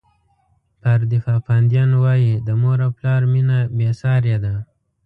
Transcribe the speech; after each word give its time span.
پاردیفا 0.81 1.35
پاندین 1.45 1.89
وایي 2.03 2.31
د 2.47 2.49
مور 2.61 2.79
او 2.85 2.91
پلار 2.97 3.21
مینه 3.33 3.57
بې 3.75 3.89
سارې 4.01 4.37
ده. 4.43 4.53